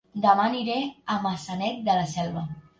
[0.21, 0.77] Dema aniré
[1.17, 2.47] a Maçanet de la Selva